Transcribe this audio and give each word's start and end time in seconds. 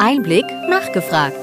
Einblick 0.00 0.44
nachgefragt. 0.68 1.38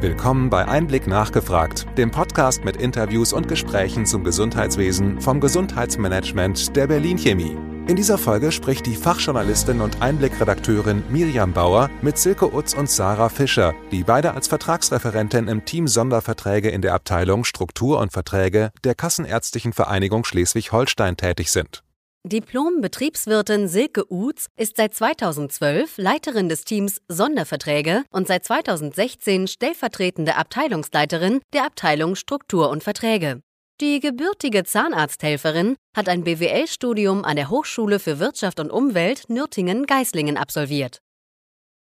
Willkommen 0.00 0.48
bei 0.48 0.68
Einblick 0.68 1.08
nachgefragt, 1.08 1.86
dem 1.96 2.12
Podcast 2.12 2.64
mit 2.64 2.76
Interviews 2.76 3.32
und 3.32 3.48
Gesprächen 3.48 4.06
zum 4.06 4.22
Gesundheitswesen 4.22 5.20
vom 5.20 5.40
Gesundheitsmanagement 5.40 6.76
der 6.76 6.86
Berlin 6.86 7.18
Chemie. 7.18 7.56
In 7.88 7.96
dieser 7.96 8.16
Folge 8.16 8.52
spricht 8.52 8.86
die 8.86 8.94
Fachjournalistin 8.94 9.80
und 9.80 10.00
Einblickredakteurin 10.00 11.02
Miriam 11.08 11.52
Bauer 11.52 11.90
mit 12.00 12.16
Silke 12.16 12.54
Utz 12.54 12.74
und 12.74 12.88
Sarah 12.88 13.28
Fischer, 13.28 13.74
die 13.90 14.04
beide 14.04 14.34
als 14.34 14.46
Vertragsreferentin 14.46 15.48
im 15.48 15.64
Team 15.64 15.88
Sonderverträge 15.88 16.68
in 16.70 16.82
der 16.82 16.94
Abteilung 16.94 17.44
Struktur 17.44 17.98
und 17.98 18.12
Verträge 18.12 18.70
der 18.84 18.94
Kassenärztlichen 18.94 19.72
Vereinigung 19.72 20.24
Schleswig-Holstein 20.24 21.16
tätig 21.16 21.50
sind. 21.50 21.82
Diplom-Betriebswirtin 22.28 23.68
Silke 23.68 24.12
Uths 24.12 24.48
ist 24.56 24.76
seit 24.76 24.92
2012 24.92 25.96
Leiterin 25.96 26.50
des 26.50 26.64
Teams 26.64 27.00
Sonderverträge 27.08 28.04
und 28.10 28.28
seit 28.28 28.44
2016 28.44 29.46
stellvertretende 29.46 30.36
Abteilungsleiterin 30.36 31.40
der 31.54 31.64
Abteilung 31.64 32.16
Struktur 32.16 32.68
und 32.68 32.84
Verträge. 32.84 33.40
Die 33.80 34.00
gebürtige 34.00 34.64
Zahnarzthelferin 34.64 35.76
hat 35.96 36.08
ein 36.08 36.24
BWL-Studium 36.24 37.24
an 37.24 37.36
der 37.36 37.48
Hochschule 37.48 37.98
für 37.98 38.18
Wirtschaft 38.18 38.60
und 38.60 38.70
Umwelt 38.70 39.30
Nürtingen-Geislingen 39.30 40.36
absolviert. 40.36 40.98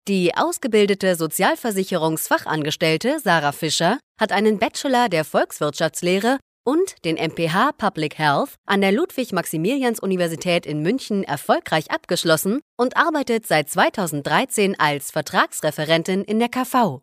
Die 0.08 0.36
ausgebildete 0.36 1.16
Sozialversicherungsfachangestellte 1.16 3.20
Sarah 3.20 3.52
Fischer 3.52 3.98
hat 4.20 4.32
einen 4.32 4.58
Bachelor 4.58 5.08
der 5.08 5.24
Volkswirtschaftslehre 5.24 6.38
und 6.64 7.04
den 7.04 7.16
MPH 7.16 7.72
Public 7.78 8.18
Health 8.18 8.54
an 8.66 8.80
der 8.80 8.92
Ludwig-Maximilians-Universität 8.92 10.66
in 10.66 10.82
München 10.82 11.22
erfolgreich 11.22 11.90
abgeschlossen 11.90 12.60
und 12.76 12.96
arbeitet 12.96 13.46
seit 13.46 13.70
2013 13.70 14.78
als 14.78 15.10
Vertragsreferentin 15.10 16.24
in 16.24 16.38
der 16.38 16.48
KV. 16.48 17.02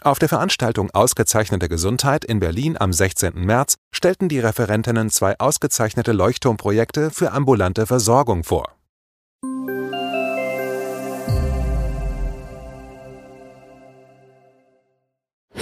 Auf 0.00 0.18
der 0.20 0.28
Veranstaltung 0.28 0.90
Ausgezeichnete 0.92 1.68
Gesundheit 1.68 2.24
in 2.24 2.38
Berlin 2.38 2.76
am 2.78 2.92
16. 2.92 3.34
März 3.34 3.74
stellten 3.92 4.28
die 4.28 4.38
Referentinnen 4.38 5.10
zwei 5.10 5.38
ausgezeichnete 5.38 6.12
Leuchtturmprojekte 6.12 7.10
für 7.10 7.32
ambulante 7.32 7.84
Versorgung 7.84 8.44
vor. 8.44 8.77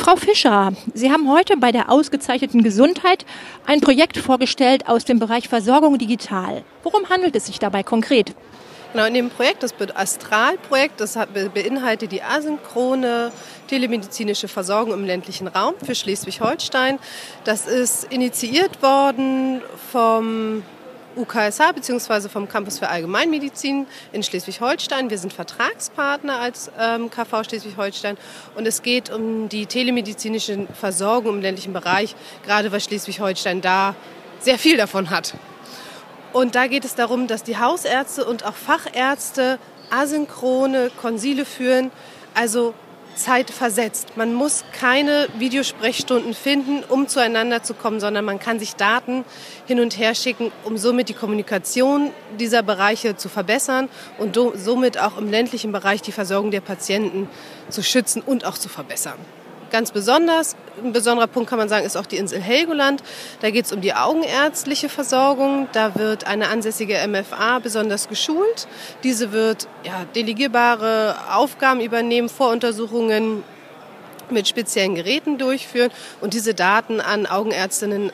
Frau 0.06 0.14
Fischer, 0.14 0.72
Sie 0.94 1.10
haben 1.10 1.28
heute 1.28 1.56
bei 1.56 1.72
der 1.72 1.90
ausgezeichneten 1.90 2.62
Gesundheit 2.62 3.26
ein 3.66 3.80
Projekt 3.80 4.18
vorgestellt 4.18 4.88
aus 4.88 5.04
dem 5.04 5.18
Bereich 5.18 5.48
Versorgung 5.48 5.98
digital. 5.98 6.62
Worum 6.84 7.08
handelt 7.08 7.34
es 7.34 7.46
sich 7.46 7.58
dabei 7.58 7.82
konkret? 7.82 8.32
Genau, 8.92 9.04
in 9.06 9.14
dem 9.14 9.30
Projekt, 9.30 9.64
das 9.64 9.74
Astral-Projekt, 9.96 11.00
das 11.00 11.18
beinhaltet 11.52 12.12
die 12.12 12.22
asynchrone 12.22 13.32
telemedizinische 13.66 14.46
Versorgung 14.46 14.94
im 14.94 15.04
ländlichen 15.04 15.48
Raum 15.48 15.74
für 15.84 15.96
Schleswig-Holstein. 15.96 17.00
Das 17.42 17.66
ist 17.66 18.04
initiiert 18.04 18.80
worden 18.82 19.60
vom 19.90 20.62
UKSH 21.16 21.72
bzw. 21.74 22.28
vom 22.28 22.48
Campus 22.48 22.78
für 22.78 22.88
Allgemeinmedizin 22.88 23.86
in 24.12 24.22
Schleswig-Holstein. 24.22 25.10
Wir 25.10 25.18
sind 25.18 25.32
Vertragspartner 25.32 26.38
als 26.38 26.70
ähm, 26.78 27.10
KV 27.10 27.44
Schleswig-Holstein 27.44 28.16
und 28.54 28.66
es 28.66 28.82
geht 28.82 29.10
um 29.10 29.48
die 29.48 29.66
telemedizinische 29.66 30.66
Versorgung 30.78 31.36
im 31.36 31.42
ländlichen 31.42 31.72
Bereich, 31.72 32.14
gerade 32.44 32.70
weil 32.70 32.80
Schleswig-Holstein 32.80 33.62
da 33.62 33.94
sehr 34.40 34.58
viel 34.58 34.76
davon 34.76 35.10
hat. 35.10 35.34
Und 36.32 36.54
da 36.54 36.66
geht 36.66 36.84
es 36.84 36.94
darum, 36.94 37.26
dass 37.26 37.42
die 37.42 37.58
Hausärzte 37.58 38.24
und 38.24 38.44
auch 38.44 38.54
Fachärzte 38.54 39.58
asynchrone 39.90 40.90
Konsile 41.00 41.44
führen, 41.44 41.90
also 42.34 42.74
Zeit 43.16 43.50
versetzt. 43.50 44.16
Man 44.16 44.32
muss 44.34 44.64
keine 44.72 45.28
Videosprechstunden 45.38 46.34
finden, 46.34 46.84
um 46.88 47.08
zueinander 47.08 47.62
zu 47.62 47.74
kommen, 47.74 47.98
sondern 47.98 48.24
man 48.24 48.38
kann 48.38 48.58
sich 48.58 48.76
Daten 48.76 49.24
hin 49.66 49.80
und 49.80 49.98
her 49.98 50.14
schicken, 50.14 50.52
um 50.64 50.78
somit 50.78 51.08
die 51.08 51.14
Kommunikation 51.14 52.12
dieser 52.38 52.62
Bereiche 52.62 53.16
zu 53.16 53.28
verbessern 53.28 53.88
und 54.18 54.38
somit 54.54 54.98
auch 54.98 55.18
im 55.18 55.30
ländlichen 55.30 55.72
Bereich 55.72 56.02
die 56.02 56.12
Versorgung 56.12 56.50
der 56.50 56.60
Patienten 56.60 57.28
zu 57.68 57.82
schützen 57.82 58.22
und 58.24 58.44
auch 58.44 58.58
zu 58.58 58.68
verbessern. 58.68 59.18
Ganz 59.70 59.90
besonders, 59.90 60.54
ein 60.82 60.92
besonderer 60.92 61.26
Punkt 61.26 61.50
kann 61.50 61.58
man 61.58 61.68
sagen, 61.68 61.84
ist 61.84 61.96
auch 61.96 62.06
die 62.06 62.18
Insel 62.18 62.40
Helgoland. 62.40 63.02
Da 63.40 63.50
geht 63.50 63.64
es 63.66 63.72
um 63.72 63.80
die 63.80 63.94
augenärztliche 63.94 64.88
Versorgung. 64.88 65.68
Da 65.72 65.96
wird 65.96 66.26
eine 66.26 66.48
ansässige 66.48 66.96
MFA 67.08 67.58
besonders 67.58 68.08
geschult. 68.08 68.68
Diese 69.02 69.32
wird 69.32 69.66
ja, 69.84 70.04
delegierbare 70.14 71.16
Aufgaben 71.32 71.80
übernehmen, 71.80 72.28
Voruntersuchungen 72.28 73.42
mit 74.30 74.46
speziellen 74.48 74.94
Geräten 74.94 75.38
durchführen 75.38 75.90
und 76.20 76.34
diese 76.34 76.54
Daten 76.54 77.00
an 77.00 77.26
Augenärztinnen 77.26 78.12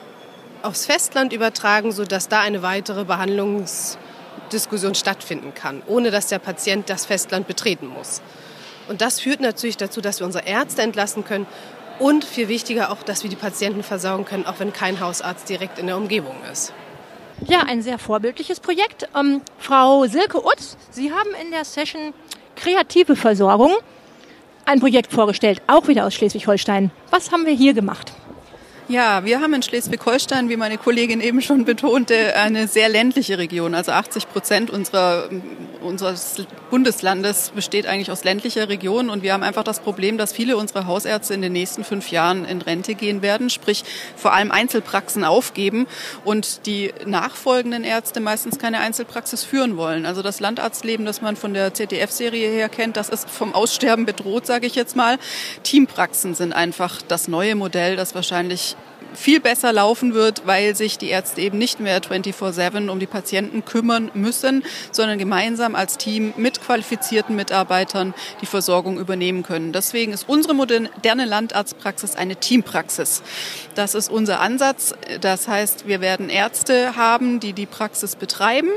aufs 0.61 0.85
Festland 0.85 1.33
übertragen, 1.33 1.91
sodass 1.91 2.29
da 2.29 2.39
eine 2.39 2.61
weitere 2.61 3.03
Behandlungsdiskussion 3.05 4.95
stattfinden 4.95 5.53
kann, 5.53 5.83
ohne 5.87 6.09
dass 6.09 6.27
der 6.27 6.39
Patient 6.39 6.89
das 6.89 7.05
Festland 7.05 7.47
betreten 7.47 7.87
muss. 7.87 8.21
Und 8.87 9.01
das 9.01 9.19
führt 9.19 9.39
natürlich 9.39 9.77
dazu, 9.77 10.01
dass 10.01 10.19
wir 10.19 10.25
unsere 10.25 10.45
Ärzte 10.45 10.81
entlassen 10.81 11.23
können 11.23 11.45
und 11.99 12.25
viel 12.25 12.47
wichtiger 12.47 12.91
auch, 12.91 13.03
dass 13.03 13.23
wir 13.23 13.29
die 13.29 13.35
Patienten 13.35 13.83
versorgen 13.83 14.25
können, 14.25 14.45
auch 14.45 14.59
wenn 14.59 14.73
kein 14.73 14.99
Hausarzt 14.99 15.47
direkt 15.49 15.79
in 15.79 15.87
der 15.87 15.97
Umgebung 15.97 16.35
ist. 16.51 16.73
Ja, 17.47 17.63
ein 17.63 17.81
sehr 17.81 17.97
vorbildliches 17.97 18.59
Projekt. 18.59 19.07
Ähm, 19.17 19.41
Frau 19.57 20.05
Silke 20.05 20.45
Utz, 20.45 20.77
Sie 20.91 21.11
haben 21.11 21.29
in 21.41 21.51
der 21.51 21.65
Session 21.65 22.13
Kreative 22.55 23.15
Versorgung 23.15 23.71
ein 24.65 24.79
Projekt 24.79 25.11
vorgestellt, 25.11 25.61
auch 25.67 25.87
wieder 25.87 26.05
aus 26.05 26.13
Schleswig-Holstein. 26.13 26.91
Was 27.09 27.31
haben 27.31 27.45
wir 27.45 27.53
hier 27.53 27.73
gemacht? 27.73 28.13
Ja, 28.89 29.23
wir 29.23 29.39
haben 29.39 29.53
in 29.53 29.63
Schleswig-Holstein, 29.63 30.49
wie 30.49 30.57
meine 30.57 30.77
Kollegin 30.77 31.21
eben 31.21 31.41
schon 31.41 31.63
betonte, 31.63 32.35
eine 32.35 32.67
sehr 32.67 32.89
ländliche 32.89 33.37
Region. 33.37 33.75
Also 33.75 33.93
80 33.93 34.27
Prozent 34.27 34.69
unserer, 34.69 35.29
unseres 35.81 36.45
Bundeslandes 36.69 37.51
besteht 37.55 37.87
eigentlich 37.87 38.11
aus 38.11 38.25
ländlicher 38.25 38.67
Region. 38.67 39.09
Und 39.09 39.23
wir 39.23 39.31
haben 39.31 39.43
einfach 39.43 39.63
das 39.63 39.79
Problem, 39.79 40.17
dass 40.17 40.33
viele 40.33 40.57
unserer 40.57 40.85
Hausärzte 40.85 41.33
in 41.33 41.41
den 41.41 41.53
nächsten 41.53 41.85
fünf 41.85 42.11
Jahren 42.11 42.43
in 42.43 42.61
Rente 42.61 42.95
gehen 42.95 43.21
werden, 43.21 43.49
sprich 43.49 43.85
vor 44.17 44.33
allem 44.33 44.51
Einzelpraxen 44.51 45.23
aufgeben 45.23 45.87
und 46.25 46.65
die 46.65 46.93
nachfolgenden 47.05 47.85
Ärzte 47.85 48.19
meistens 48.19 48.59
keine 48.59 48.79
Einzelpraxis 48.81 49.45
führen 49.45 49.77
wollen. 49.77 50.05
Also 50.05 50.21
das 50.21 50.41
Landarztleben, 50.41 51.05
das 51.05 51.21
man 51.21 51.37
von 51.37 51.53
der 51.53 51.73
ZDF-Serie 51.73 52.49
her 52.49 52.67
kennt, 52.67 52.97
das 52.97 53.07
ist 53.07 53.29
vom 53.29 53.55
Aussterben 53.55 54.05
bedroht, 54.05 54.45
sage 54.45 54.67
ich 54.67 54.75
jetzt 54.75 54.97
mal. 54.97 55.19
Teampraxen 55.63 56.35
sind 56.35 56.51
einfach 56.51 57.01
das 57.01 57.29
neue 57.29 57.55
Modell, 57.55 57.95
das 57.95 58.13
wahrscheinlich 58.13 58.75
viel 59.13 59.39
besser 59.39 59.73
laufen 59.73 60.13
wird, 60.13 60.45
weil 60.45 60.75
sich 60.75 60.97
die 60.97 61.09
Ärzte 61.09 61.41
eben 61.41 61.57
nicht 61.57 61.79
mehr 61.79 62.01
24-7 62.01 62.89
um 62.89 62.99
die 62.99 63.07
Patienten 63.07 63.65
kümmern 63.65 64.11
müssen, 64.13 64.63
sondern 64.91 65.17
gemeinsam 65.17 65.75
als 65.75 65.97
Team 65.97 66.33
mit 66.37 66.61
qualifizierten 66.61 67.35
Mitarbeitern 67.35 68.13
die 68.41 68.45
Versorgung 68.45 68.99
übernehmen 68.99 69.43
können. 69.43 69.73
Deswegen 69.73 70.13
ist 70.13 70.27
unsere 70.27 70.53
moderne 70.53 71.25
Landarztpraxis 71.25 72.15
eine 72.15 72.35
Teampraxis. 72.35 73.23
Das 73.75 73.95
ist 73.95 74.11
unser 74.11 74.39
Ansatz. 74.39 74.93
Das 75.21 75.47
heißt, 75.47 75.87
wir 75.87 76.01
werden 76.01 76.29
Ärzte 76.29 76.95
haben, 76.95 77.39
die 77.39 77.53
die 77.53 77.65
Praxis 77.65 78.15
betreiben, 78.15 78.69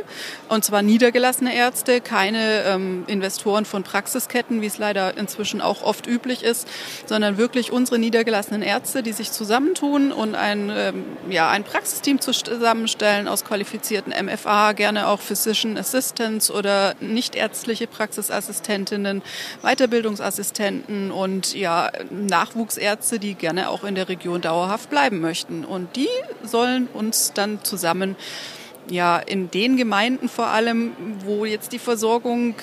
und 0.48 0.64
zwar 0.64 0.82
niedergelassene 0.82 1.54
Ärzte, 1.54 2.00
keine 2.00 2.62
ähm, 2.64 3.04
Investoren 3.06 3.64
von 3.64 3.82
Praxisketten, 3.82 4.62
wie 4.62 4.66
es 4.66 4.78
leider 4.78 5.16
inzwischen 5.16 5.60
auch 5.60 5.82
oft 5.82 6.06
üblich 6.06 6.42
ist, 6.42 6.66
sondern 7.06 7.36
wirklich 7.36 7.72
unsere 7.72 7.98
niedergelassenen 7.98 8.62
Ärzte, 8.62 9.02
die 9.02 9.12
sich 9.12 9.32
zusammentun 9.32 10.12
und 10.12 10.25
ein, 10.34 10.70
ähm, 10.74 11.04
ja, 11.30 11.50
ein 11.50 11.64
Praxisteam 11.64 12.20
zusammenstellen 12.20 13.28
aus 13.28 13.44
qualifizierten 13.44 14.12
MFA, 14.12 14.72
gerne 14.72 15.08
auch 15.08 15.20
Physician 15.20 15.78
Assistants 15.78 16.50
oder 16.50 16.94
nichtärztliche 17.00 17.86
Praxisassistentinnen, 17.86 19.22
Weiterbildungsassistenten 19.62 21.10
und 21.10 21.54
ja, 21.54 21.90
Nachwuchsärzte, 22.10 23.18
die 23.18 23.34
gerne 23.34 23.70
auch 23.70 23.84
in 23.84 23.94
der 23.94 24.08
Region 24.08 24.40
dauerhaft 24.40 24.90
bleiben 24.90 25.20
möchten. 25.20 25.64
Und 25.64 25.96
die 25.96 26.08
sollen 26.42 26.88
uns 26.92 27.32
dann 27.34 27.62
zusammen 27.62 28.16
ja, 28.90 29.18
in 29.18 29.50
den 29.50 29.76
Gemeinden 29.76 30.28
vor 30.28 30.48
allem, 30.48 30.92
wo 31.24 31.44
jetzt 31.44 31.72
die 31.72 31.78
Versorgung 31.78 32.54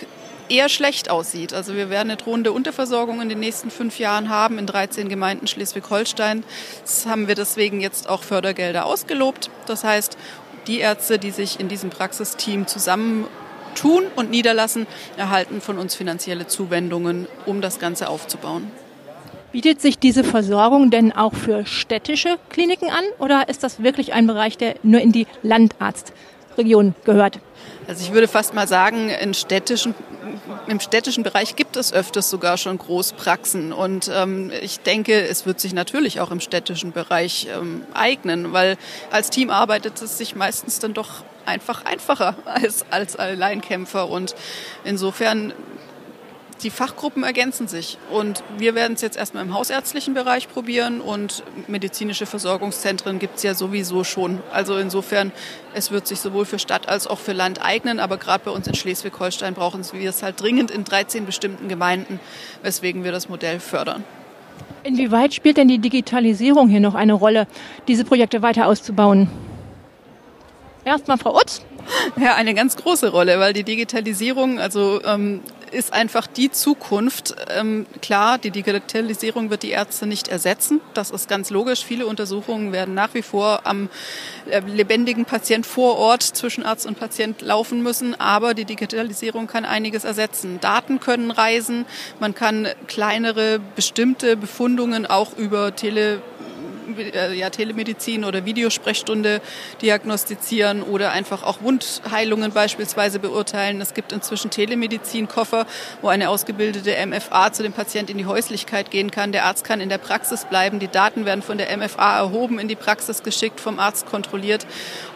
eher 0.49 0.69
schlecht 0.69 1.09
aussieht. 1.09 1.53
Also 1.53 1.75
wir 1.75 1.89
werden 1.89 2.11
eine 2.11 2.17
drohende 2.17 2.51
Unterversorgung 2.51 3.21
in 3.21 3.29
den 3.29 3.39
nächsten 3.39 3.71
fünf 3.71 3.99
Jahren 3.99 4.29
haben 4.29 4.57
in 4.57 4.65
13 4.65 5.09
Gemeinden 5.09 5.47
Schleswig-Holstein. 5.47 6.43
Das 6.81 7.05
haben 7.05 7.27
wir 7.27 7.35
deswegen 7.35 7.81
jetzt 7.81 8.09
auch 8.09 8.23
Fördergelder 8.23 8.85
ausgelobt. 8.85 9.49
Das 9.65 9.83
heißt, 9.83 10.17
die 10.67 10.79
Ärzte, 10.79 11.19
die 11.19 11.31
sich 11.31 11.59
in 11.59 11.67
diesem 11.67 11.89
Praxisteam 11.89 12.67
zusammentun 12.67 14.03
und 14.15 14.29
niederlassen, 14.29 14.87
erhalten 15.17 15.61
von 15.61 15.77
uns 15.77 15.95
finanzielle 15.95 16.47
Zuwendungen, 16.47 17.27
um 17.45 17.61
das 17.61 17.79
Ganze 17.79 18.09
aufzubauen. 18.09 18.71
Bietet 19.51 19.81
sich 19.81 19.99
diese 19.99 20.23
Versorgung 20.23 20.89
denn 20.89 21.11
auch 21.11 21.35
für 21.35 21.65
städtische 21.67 22.37
Kliniken 22.49 22.89
an 22.89 23.03
oder 23.19 23.49
ist 23.49 23.63
das 23.63 23.83
wirklich 23.83 24.13
ein 24.13 24.25
Bereich, 24.25 24.57
der 24.57 24.75
nur 24.81 24.99
in 24.99 25.11
die 25.11 25.27
Landarztregion 26.53 26.95
gehört? 27.03 27.39
Also 27.87 28.03
ich 28.03 28.13
würde 28.13 28.27
fast 28.27 28.53
mal 28.53 28.67
sagen, 28.67 29.09
in 29.09 29.33
städtischen 29.33 29.95
im 30.67 30.79
städtischen 30.79 31.23
Bereich 31.23 31.55
gibt 31.55 31.75
es 31.75 31.93
öfters 31.93 32.29
sogar 32.29 32.57
schon 32.57 32.77
Großpraxen. 32.77 33.73
Und 33.73 34.09
ähm, 34.13 34.51
ich 34.61 34.79
denke, 34.79 35.21
es 35.21 35.45
wird 35.45 35.59
sich 35.59 35.73
natürlich 35.73 36.21
auch 36.21 36.31
im 36.31 36.39
städtischen 36.39 36.91
Bereich 36.91 37.47
ähm, 37.53 37.83
eignen, 37.93 38.53
weil 38.53 38.77
als 39.11 39.29
Team 39.29 39.49
arbeitet 39.49 40.01
es 40.01 40.17
sich 40.17 40.35
meistens 40.35 40.79
dann 40.79 40.93
doch 40.93 41.23
einfach 41.45 41.85
einfacher 41.85 42.35
als 42.45 42.85
als 42.89 43.15
Alleinkämpfer. 43.17 44.09
Und 44.09 44.35
insofern 44.85 45.53
die 46.63 46.69
Fachgruppen 46.69 47.23
ergänzen 47.23 47.67
sich. 47.67 47.97
Und 48.11 48.43
wir 48.57 48.75
werden 48.75 48.93
es 48.93 49.01
jetzt 49.01 49.17
erstmal 49.17 49.43
im 49.43 49.53
hausärztlichen 49.53 50.13
Bereich 50.13 50.49
probieren 50.49 51.01
und 51.01 51.43
medizinische 51.67 52.25
Versorgungszentren 52.25 53.19
gibt 53.19 53.37
es 53.37 53.43
ja 53.43 53.53
sowieso 53.53 54.03
schon. 54.03 54.39
Also 54.51 54.77
insofern, 54.77 55.31
es 55.73 55.91
wird 55.91 56.07
sich 56.07 56.19
sowohl 56.19 56.45
für 56.45 56.59
Stadt 56.59 56.87
als 56.87 57.07
auch 57.07 57.19
für 57.19 57.33
Land 57.33 57.63
eignen, 57.63 57.99
aber 57.99 58.17
gerade 58.17 58.45
bei 58.45 58.51
uns 58.51 58.67
in 58.67 58.75
Schleswig-Holstein 58.75 59.53
brauchen 59.53 59.83
wir 59.93 60.09
es 60.09 60.23
halt 60.23 60.41
dringend 60.41 60.71
in 60.71 60.83
13 60.83 61.25
bestimmten 61.25 61.67
Gemeinden, 61.67 62.19
weswegen 62.61 63.03
wir 63.03 63.11
das 63.11 63.29
Modell 63.29 63.59
fördern. 63.59 64.03
Inwieweit 64.83 65.33
spielt 65.33 65.57
denn 65.57 65.67
die 65.67 65.79
Digitalisierung 65.79 66.69
hier 66.69 66.79
noch 66.79 66.95
eine 66.95 67.13
Rolle, 67.13 67.47
diese 67.87 68.03
Projekte 68.05 68.41
weiter 68.41 68.67
auszubauen? 68.67 69.29
Erstmal 70.85 71.17
Frau 71.17 71.35
Utz. 71.35 71.61
Ja, 72.17 72.35
eine 72.35 72.53
ganz 72.53 72.75
große 72.75 73.11
Rolle, 73.11 73.39
weil 73.39 73.53
die 73.53 73.63
Digitalisierung, 73.63 74.59
also 74.59 75.01
ähm, 75.03 75.41
ist 75.73 75.93
einfach 75.93 76.27
die 76.27 76.51
Zukunft. 76.51 77.35
Ähm, 77.49 77.85
klar, 78.01 78.37
die 78.37 78.51
Digitalisierung 78.51 79.49
wird 79.49 79.63
die 79.63 79.71
Ärzte 79.71 80.05
nicht 80.05 80.27
ersetzen. 80.27 80.79
Das 80.93 81.11
ist 81.11 81.27
ganz 81.27 81.49
logisch. 81.49 81.83
Viele 81.83 82.05
Untersuchungen 82.05 82.71
werden 82.71 82.93
nach 82.93 83.13
wie 83.13 83.21
vor 83.21 83.61
am 83.65 83.89
äh, 84.49 84.59
lebendigen 84.59 85.25
Patient 85.25 85.65
vor 85.65 85.97
Ort 85.97 86.23
zwischen 86.23 86.63
Arzt 86.65 86.85
und 86.85 86.99
Patient 86.99 87.41
laufen 87.41 87.83
müssen. 87.83 88.19
Aber 88.19 88.53
die 88.53 88.65
Digitalisierung 88.65 89.47
kann 89.47 89.65
einiges 89.65 90.03
ersetzen. 90.03 90.59
Daten 90.61 90.99
können 90.99 91.31
reisen. 91.31 91.85
Man 92.19 92.35
kann 92.35 92.67
kleinere 92.87 93.59
bestimmte 93.75 94.37
Befundungen 94.37 95.05
auch 95.05 95.37
über 95.37 95.75
Tele 95.75 96.21
ja, 97.33 97.49
Telemedizin 97.49 98.25
oder 98.25 98.45
Videosprechstunde 98.45 99.41
diagnostizieren 99.81 100.83
oder 100.83 101.11
einfach 101.11 101.43
auch 101.43 101.61
Wundheilungen 101.61 102.51
beispielsweise 102.51 103.19
beurteilen. 103.19 103.81
Es 103.81 103.93
gibt 103.93 104.11
inzwischen 104.11 104.51
Telemedizinkoffer, 104.51 105.65
wo 106.01 106.07
eine 106.07 106.29
ausgebildete 106.29 106.95
MFA 107.05 107.51
zu 107.51 107.63
dem 107.63 107.73
Patienten 107.73 108.11
in 108.11 108.17
die 108.17 108.25
Häuslichkeit 108.25 108.91
gehen 108.91 109.11
kann. 109.11 109.31
Der 109.31 109.45
Arzt 109.45 109.63
kann 109.63 109.81
in 109.81 109.89
der 109.89 109.97
Praxis 109.97 110.45
bleiben. 110.45 110.79
Die 110.79 110.87
Daten 110.87 111.25
werden 111.25 111.41
von 111.41 111.57
der 111.57 111.75
MFA 111.75 112.17
erhoben, 112.17 112.59
in 112.59 112.67
die 112.67 112.75
Praxis 112.75 113.23
geschickt, 113.23 113.59
vom 113.59 113.79
Arzt 113.79 114.05
kontrolliert 114.05 114.65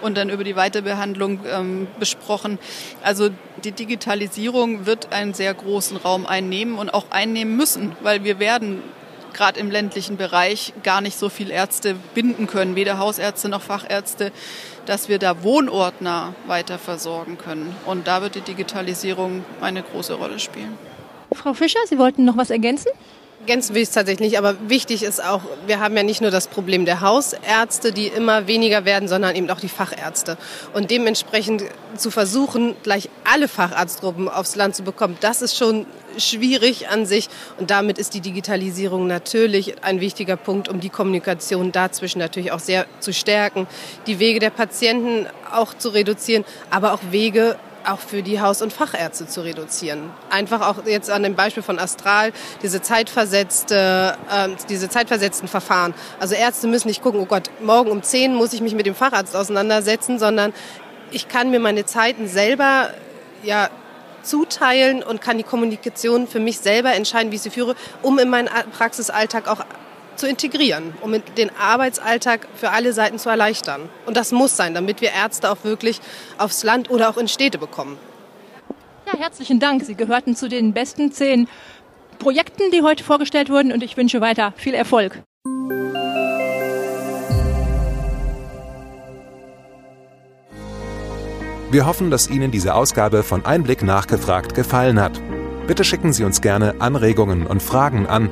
und 0.01 0.17
dann 0.17 0.29
über 0.29 0.43
die 0.43 0.55
Weiterbehandlung 0.55 1.39
ähm, 1.51 1.87
besprochen. 1.99 2.59
Also 3.03 3.29
die 3.63 3.71
Digitalisierung 3.71 4.85
wird 4.85 5.13
einen 5.13 5.33
sehr 5.33 5.53
großen 5.53 5.97
Raum 5.97 6.25
einnehmen 6.25 6.77
und 6.77 6.93
auch 6.93 7.11
einnehmen 7.11 7.55
müssen, 7.55 7.95
weil 8.01 8.23
wir 8.23 8.39
werden 8.39 8.83
gerade 9.33 9.59
im 9.59 9.71
ländlichen 9.71 10.17
Bereich 10.17 10.73
gar 10.83 11.01
nicht 11.01 11.17
so 11.17 11.29
viel 11.29 11.51
Ärzte 11.51 11.95
binden 12.13 12.47
können, 12.47 12.75
weder 12.75 12.97
Hausärzte 12.97 13.49
noch 13.49 13.61
Fachärzte, 13.61 14.31
dass 14.85 15.09
wir 15.09 15.19
da 15.19 15.43
wohnortnah 15.43 16.33
weiter 16.47 16.79
versorgen 16.79 17.37
können. 17.37 17.75
Und 17.85 18.07
da 18.07 18.21
wird 18.21 18.35
die 18.35 18.41
Digitalisierung 18.41 19.43
eine 19.61 19.83
große 19.83 20.13
Rolle 20.13 20.39
spielen. 20.39 20.77
Frau 21.33 21.53
Fischer, 21.53 21.79
Sie 21.87 21.97
wollten 21.97 22.25
noch 22.25 22.37
was 22.37 22.49
ergänzen? 22.49 22.91
Ergänzen 23.39 23.75
will 23.75 23.83
ich 23.83 23.89
es 23.89 23.93
tatsächlich 23.93 24.31
nicht, 24.31 24.37
aber 24.37 24.55
wichtig 24.67 25.03
ist 25.03 25.23
auch, 25.23 25.41
wir 25.67 25.79
haben 25.79 25.95
ja 25.95 26.03
nicht 26.03 26.21
nur 26.21 26.31
das 26.31 26.47
Problem 26.47 26.85
der 26.85 27.01
Hausärzte, 27.01 27.91
die 27.91 28.07
immer 28.07 28.47
weniger 28.47 28.83
werden, 28.83 29.07
sondern 29.07 29.35
eben 29.35 29.49
auch 29.49 29.59
die 29.59 29.69
Fachärzte. 29.69 30.37
Und 30.73 30.91
dementsprechend 30.91 31.63
zu 31.95 32.11
versuchen, 32.11 32.75
gleich 32.83 33.09
alle 33.31 33.47
Facharztgruppen 33.47 34.27
aufs 34.27 34.55
Land 34.55 34.75
zu 34.75 34.83
bekommen, 34.83 35.17
das 35.21 35.41
ist 35.41 35.55
schon 35.55 35.85
schwierig 36.17 36.89
an 36.89 37.05
sich. 37.05 37.29
Und 37.59 37.69
damit 37.69 37.99
ist 37.99 38.15
die 38.15 38.21
Digitalisierung 38.21 39.07
natürlich 39.07 39.83
ein 39.83 40.01
wichtiger 40.01 40.35
Punkt, 40.35 40.67
um 40.67 40.79
die 40.79 40.89
Kommunikation 40.89 41.71
dazwischen 41.71 42.19
natürlich 42.19 42.51
auch 42.51 42.59
sehr 42.59 42.85
zu 42.99 43.13
stärken, 43.13 43.67
die 44.07 44.19
Wege 44.19 44.39
der 44.39 44.49
Patienten 44.49 45.27
auch 45.51 45.73
zu 45.75 45.89
reduzieren, 45.89 46.43
aber 46.69 46.93
auch 46.93 46.99
Wege 47.11 47.55
auch 47.87 47.99
für 47.99 48.21
die 48.21 48.41
Haus- 48.41 48.61
und 48.61 48.73
Fachärzte 48.73 49.27
zu 49.27 49.41
reduzieren. 49.41 50.11
Einfach 50.29 50.61
auch 50.61 50.85
jetzt 50.85 51.09
an 51.09 51.23
dem 51.23 51.35
Beispiel 51.35 51.63
von 51.63 51.79
Astral, 51.79 52.33
diese 52.61 52.81
zeitversetzte, 52.81 54.17
äh, 54.29 54.49
diese 54.69 54.89
zeitversetzten 54.89 55.47
Verfahren. 55.47 55.93
Also 56.19 56.35
Ärzte 56.35 56.67
müssen 56.67 56.87
nicht 56.87 57.01
gucken, 57.01 57.19
oh 57.21 57.25
Gott, 57.25 57.49
morgen 57.61 57.91
um 57.91 58.03
10 58.03 58.35
muss 58.35 58.53
ich 58.53 58.61
mich 58.61 58.75
mit 58.75 58.85
dem 58.85 58.95
Facharzt 58.95 59.35
auseinandersetzen, 59.35 60.19
sondern 60.19 60.53
ich 61.11 61.27
kann 61.27 61.49
mir 61.49 61.59
meine 61.59 61.85
Zeiten 61.85 62.27
selber 62.27 62.91
ja, 63.43 63.69
zuteilen 64.23 65.03
und 65.03 65.21
kann 65.21 65.37
die 65.37 65.43
Kommunikation 65.43 66.27
für 66.27 66.39
mich 66.39 66.59
selber 66.59 66.93
entscheiden, 66.93 67.31
wie 67.31 67.37
ich 67.37 67.41
sie 67.41 67.49
führe, 67.49 67.75
um 68.01 68.19
in 68.19 68.29
meinen 68.29 68.49
Praxisalltag 68.77 69.47
auch 69.47 69.61
zu 70.17 70.27
integrieren, 70.27 70.93
um 71.01 71.15
den 71.37 71.51
Arbeitsalltag 71.57 72.47
für 72.55 72.71
alle 72.71 72.93
Seiten 72.93 73.19
zu 73.19 73.29
erleichtern. 73.29 73.89
Und 74.05 74.17
das 74.17 74.31
muss 74.31 74.57
sein, 74.57 74.73
damit 74.73 75.01
wir 75.01 75.11
Ärzte 75.11 75.51
auch 75.51 75.63
wirklich 75.63 76.01
aufs 76.37 76.63
Land 76.63 76.89
oder 76.89 77.09
auch 77.09 77.17
in 77.17 77.27
Städte 77.27 77.57
bekommen. 77.57 77.97
Ja, 79.05 79.19
herzlichen 79.19 79.59
Dank. 79.59 79.83
Sie 79.85 79.95
gehörten 79.95 80.35
zu 80.35 80.49
den 80.49 80.73
besten 80.73 81.11
zehn 81.11 81.47
Projekten, 82.19 82.71
die 82.71 82.81
heute 82.81 83.03
vorgestellt 83.03 83.49
wurden 83.49 83.71
und 83.71 83.83
ich 83.83 83.95
wünsche 83.95 84.21
weiter 84.21 84.53
viel 84.57 84.73
Erfolg. 84.73 85.21
Wir 91.69 91.85
hoffen, 91.85 92.11
dass 92.11 92.29
Ihnen 92.29 92.51
diese 92.51 92.75
Ausgabe 92.75 93.23
von 93.23 93.45
Einblick 93.45 93.83
nachgefragt 93.83 94.55
gefallen 94.55 95.01
hat. 95.01 95.21
Bitte 95.67 95.83
schicken 95.83 96.13
Sie 96.13 96.23
uns 96.23 96.39
gerne 96.39 96.75
Anregungen 96.79 97.45
und 97.45 97.61
Fragen 97.61 98.07
an 98.07 98.31